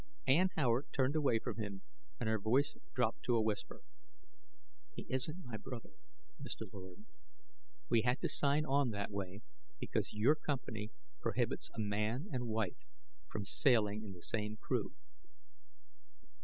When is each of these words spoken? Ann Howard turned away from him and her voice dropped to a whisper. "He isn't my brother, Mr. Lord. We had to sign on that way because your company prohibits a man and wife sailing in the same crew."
Ann 0.25 0.49
Howard 0.55 0.87
turned 0.91 1.15
away 1.15 1.37
from 1.37 1.57
him 1.57 1.83
and 2.19 2.27
her 2.27 2.39
voice 2.39 2.75
dropped 2.95 3.21
to 3.25 3.35
a 3.35 3.41
whisper. 3.43 3.81
"He 4.95 5.05
isn't 5.07 5.45
my 5.45 5.57
brother, 5.57 5.91
Mr. 6.41 6.63
Lord. 6.73 7.05
We 7.87 8.01
had 8.01 8.19
to 8.21 8.27
sign 8.27 8.65
on 8.65 8.89
that 8.89 9.11
way 9.11 9.43
because 9.79 10.11
your 10.11 10.33
company 10.33 10.89
prohibits 11.19 11.69
a 11.75 11.79
man 11.79 12.29
and 12.33 12.47
wife 12.47 12.77
sailing 13.43 14.01
in 14.03 14.13
the 14.13 14.23
same 14.23 14.57
crew." 14.57 14.95